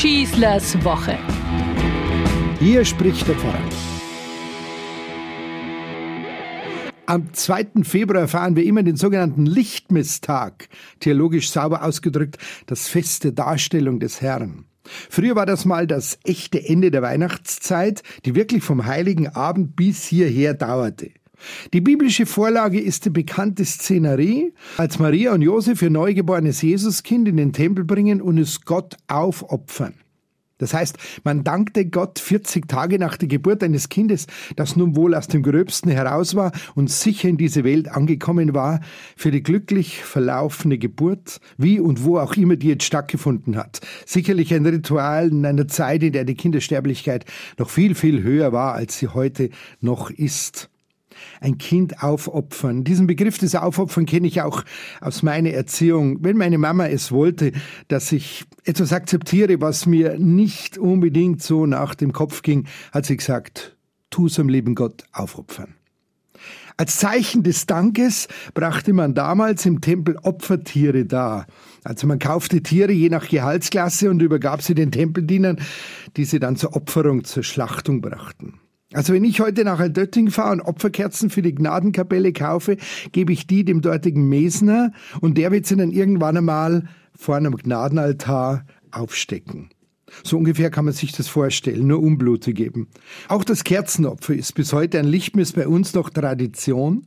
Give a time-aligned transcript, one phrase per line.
[0.00, 1.18] Schießlers Woche.
[2.60, 3.58] Hier spricht der Pfarrer.
[7.06, 7.82] Am 2.
[7.82, 10.68] Februar feiern wir immer den sogenannten Lichtmisstag,
[11.00, 14.66] theologisch sauber ausgedrückt das Fest der Darstellung des Herrn.
[14.84, 20.04] Früher war das mal das echte Ende der Weihnachtszeit, die wirklich vom heiligen Abend bis
[20.04, 21.10] hierher dauerte.
[21.72, 27.36] Die biblische Vorlage ist die bekannte Szenerie, als Maria und Josef ihr neugeborenes Jesuskind in
[27.36, 29.94] den Tempel bringen und es Gott aufopfern.
[30.58, 35.14] Das heißt, man dankte Gott 40 Tage nach der Geburt eines Kindes, das nun wohl
[35.14, 38.80] aus dem Gröbsten heraus war und sicher in diese Welt angekommen war,
[39.16, 43.80] für die glücklich verlaufene Geburt, wie und wo auch immer die jetzt stattgefunden hat.
[44.04, 47.24] Sicherlich ein Ritual in einer Zeit, in der die Kindersterblichkeit
[47.56, 50.68] noch viel, viel höher war, als sie heute noch ist
[51.40, 52.84] ein Kind aufopfern.
[52.84, 54.64] Diesen Begriff des Aufopfern kenne ich auch
[55.00, 56.22] aus meiner Erziehung.
[56.22, 57.52] Wenn meine Mama es wollte,
[57.88, 63.16] dass ich etwas akzeptiere, was mir nicht unbedingt so nach dem Kopf ging, hat sie
[63.16, 63.76] gesagt,
[64.10, 65.74] tu es am lieben Gott aufopfern.
[66.76, 71.46] Als Zeichen des Dankes brachte man damals im Tempel Opfertiere dar.
[71.82, 75.60] Also man kaufte Tiere je nach Gehaltsklasse und übergab sie den Tempeldienern,
[76.16, 78.60] die sie dann zur Opferung, zur Schlachtung brachten.
[78.94, 82.78] Also wenn ich heute nach Altötting fahre und Opferkerzen für die Gnadenkapelle kaufe,
[83.12, 87.54] gebe ich die dem dortigen Mesner und der wird sie dann irgendwann einmal vor einem
[87.54, 89.68] Gnadenaltar aufstecken.
[90.24, 92.88] So ungefähr kann man sich das vorstellen, nur Unblut zu geben.
[93.28, 97.06] Auch das Kerzenopfer ist bis heute ein Lichtmess bei uns noch Tradition.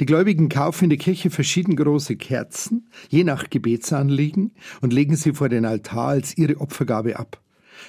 [0.00, 5.34] Die Gläubigen kaufen in der Kirche verschieden große Kerzen, je nach Gebetsanliegen, und legen sie
[5.34, 7.42] vor den Altar als ihre Opfergabe ab.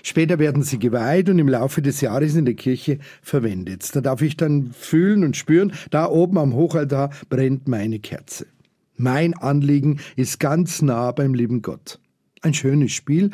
[0.04, 3.96] Später werden sie geweiht und im Laufe des Jahres in der Kirche verwendet.
[3.96, 8.48] Da darf ich dann fühlen und spüren, da oben am Hochaltar brennt meine Kerze.
[8.98, 12.00] Mein Anliegen ist ganz nah beim lieben Gott.
[12.42, 13.32] Ein schönes Spiel,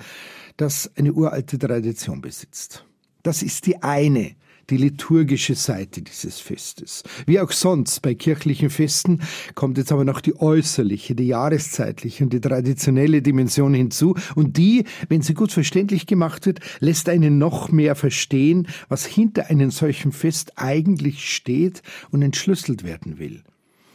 [0.55, 2.85] das eine uralte Tradition besitzt.
[3.23, 4.35] Das ist die eine
[4.69, 7.03] die liturgische Seite dieses Festes.
[7.25, 9.21] Wie auch sonst bei kirchlichen Festen
[9.55, 14.85] kommt jetzt aber noch die äußerliche, die jahreszeitliche und die traditionelle Dimension hinzu und die,
[15.09, 20.11] wenn sie gut verständlich gemacht wird, lässt einen noch mehr verstehen, was hinter einem solchen
[20.11, 21.81] Fest eigentlich steht
[22.11, 23.43] und entschlüsselt werden will.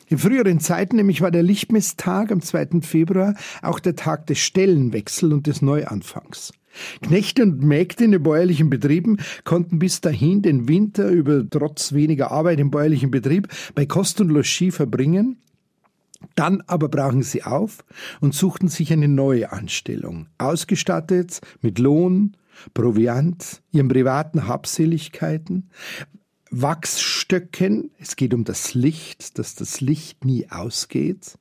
[0.09, 2.83] In früheren Zeiten nämlich war der Lichtmesstag am 2.
[2.83, 6.53] Februar auch der Tag des Stellenwechsel und des Neuanfangs.
[7.03, 12.31] Knechte und Mägde in den bäuerlichen Betrieben konnten bis dahin den Winter über trotz weniger
[12.31, 15.39] Arbeit im bäuerlichen Betrieb bei Kost und Logis verbringen.
[16.35, 17.85] Dann aber brachen sie auf
[18.21, 22.37] und suchten sich eine neue Anstellung, ausgestattet mit Lohn,
[22.75, 25.71] Proviant, ihren privaten Habseligkeiten,
[26.51, 31.39] Wachsstöcken, es geht um das Licht, dass das Licht nie ausgeht.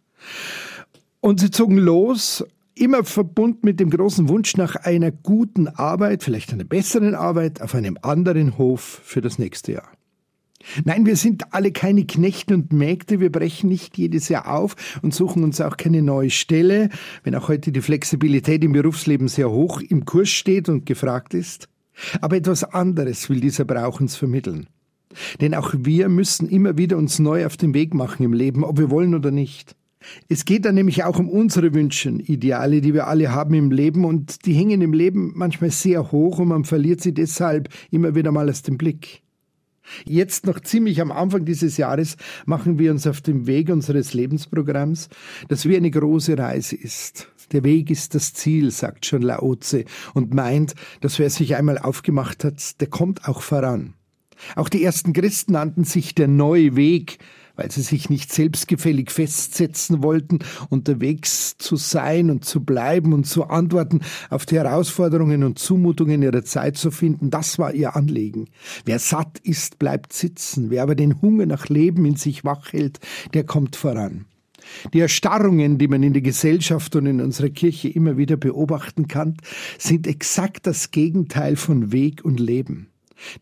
[1.19, 6.53] Und sie zogen los immer verbunden mit dem großen Wunsch nach einer guten Arbeit, vielleicht
[6.53, 9.89] einer besseren Arbeit auf einem anderen Hof für das nächste Jahr.
[10.85, 15.13] Nein, wir sind alle keine Knechte und Mägde, wir brechen nicht jedes Jahr auf und
[15.13, 16.89] suchen uns auch keine neue Stelle,
[17.23, 21.67] wenn auch heute die Flexibilität im Berufsleben sehr hoch im Kurs steht und gefragt ist.
[22.21, 24.67] Aber etwas anderes will dieser Brauch uns vermitteln.
[25.41, 28.77] Denn auch wir müssen immer wieder uns neu auf den Weg machen im Leben, ob
[28.77, 29.75] wir wollen oder nicht.
[30.29, 34.05] Es geht dann nämlich auch um unsere Wünsche, Ideale, die wir alle haben im Leben
[34.05, 38.31] und die hängen im Leben manchmal sehr hoch und man verliert sie deshalb immer wieder
[38.31, 39.21] mal aus dem Blick.
[40.05, 45.09] Jetzt noch ziemlich am Anfang dieses Jahres machen wir uns auf dem Weg unseres Lebensprogramms,
[45.49, 47.27] das wie eine große Reise ist.
[47.51, 52.43] Der Weg ist das Ziel, sagt schon Laoze und meint, dass wer sich einmal aufgemacht
[52.43, 53.95] hat, der kommt auch voran.
[54.55, 57.19] Auch die ersten Christen nannten sich der neue Weg,
[57.61, 60.39] weil sie sich nicht selbstgefällig festsetzen wollten,
[60.69, 63.99] unterwegs zu sein und zu bleiben und zu antworten
[64.31, 68.47] auf die Herausforderungen und Zumutungen ihrer Zeit zu finden, das war ihr Anliegen.
[68.85, 72.99] Wer satt ist, bleibt sitzen, wer aber den Hunger nach Leben in sich wach hält,
[73.35, 74.25] der kommt voran.
[74.93, 79.37] Die Erstarrungen, die man in der Gesellschaft und in unserer Kirche immer wieder beobachten kann,
[79.77, 82.90] sind exakt das Gegenteil von Weg und Leben.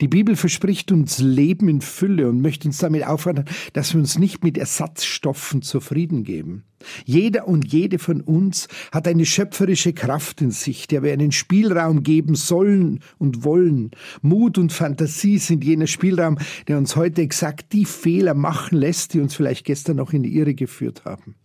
[0.02, 4.18] Die Bibel verspricht uns Leben in Fülle und möchte uns damit auffordern, dass wir uns
[4.18, 6.64] nicht mit Ersatzstoffen zufrieden geben.
[7.06, 12.04] Jeder und jede von uns hat eine schöpferische Kraft in sich, der wir einen Spielraum
[12.04, 13.92] geben sollen und wollen.
[14.22, 16.38] Mut und Fantasie sind jener Spielraum,
[16.68, 20.36] der uns heute exakt die Fehler machen lässt, die uns vielleicht gestern noch in die
[20.36, 21.36] Irre geführt haben.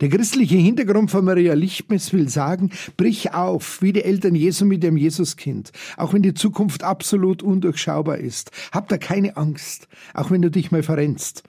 [0.00, 4.82] Der christliche Hintergrund von Maria Lichtmes will sagen, brich auf, wie die Eltern Jesu mit
[4.82, 8.50] dem Jesuskind, auch wenn die Zukunft absolut undurchschaubar ist.
[8.72, 11.42] Hab da keine Angst, auch wenn du dich mal verrennst.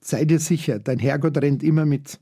[0.00, 2.18] Sei dir sicher, dein Herrgott rennt immer mit.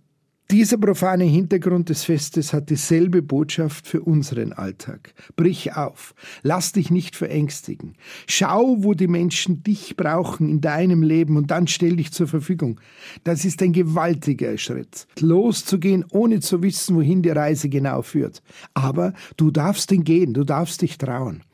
[0.50, 5.14] Dieser profane Hintergrund des Festes hat dieselbe Botschaft für unseren Alltag.
[5.37, 6.12] Brich auf,
[6.43, 7.94] lass dich nicht verängstigen.
[8.26, 12.81] Schau, wo die Menschen dich brauchen in deinem Leben und dann stell dich zur Verfügung.
[13.23, 15.06] Das ist ein gewaltiger Schritt.
[15.20, 18.43] Loszugehen, ohne zu wissen, wohin die Reise genau führt.
[18.75, 21.44] Aber du darfst ihn gehen, du darfst dich trauen.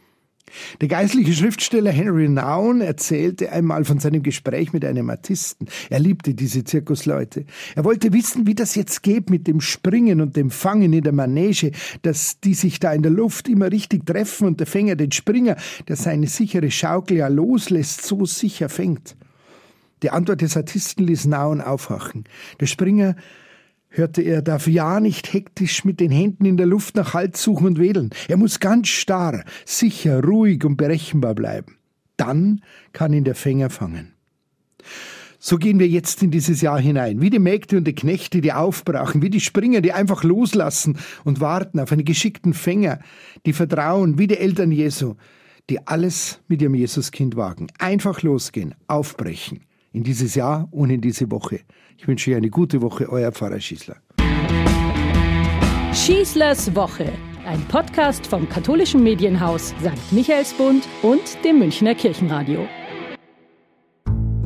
[0.80, 5.66] Der geistliche Schriftsteller Henry Naun erzählte einmal von seinem Gespräch mit einem Artisten.
[5.90, 7.44] Er liebte diese Zirkusleute.
[7.74, 11.12] Er wollte wissen, wie das jetzt geht mit dem Springen und dem Fangen in der
[11.12, 11.72] Manege,
[12.02, 15.56] dass die sich da in der Luft immer richtig treffen und der Fänger den Springer,
[15.88, 19.16] der seine sichere Schaukel ja loslässt, so sicher fängt.
[20.02, 22.24] Die Antwort des Artisten ließ Naun aufwachen.
[22.60, 23.16] Der Springer
[23.96, 27.66] hörte er, darf ja nicht hektisch mit den Händen in der Luft nach Halt suchen
[27.66, 28.10] und wedeln.
[28.28, 31.78] Er muss ganz starr, sicher, ruhig und berechenbar bleiben.
[32.16, 32.62] Dann
[32.92, 34.12] kann ihn der Fänger fangen.
[35.38, 38.52] So gehen wir jetzt in dieses Jahr hinein, wie die Mägde und die Knechte, die
[38.52, 43.00] aufbrachen, wie die Springer, die einfach loslassen und warten auf einen geschickten Fänger,
[43.44, 45.14] die vertrauen, wie die Eltern Jesu,
[45.68, 47.68] die alles mit ihrem Jesuskind wagen.
[47.78, 49.60] Einfach losgehen, aufbrechen
[49.96, 51.60] in dieses Jahr und in diese Woche.
[51.96, 53.96] Ich wünsche Ihnen eine gute Woche, euer Pfarrer Schießler.
[55.94, 57.10] Schießlers Woche,
[57.46, 60.12] ein Podcast vom katholischen Medienhaus St.
[60.12, 62.68] Michaelsbund und dem Münchner Kirchenradio.